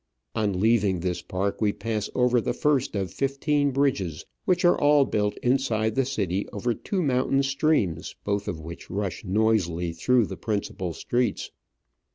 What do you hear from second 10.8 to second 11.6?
streets.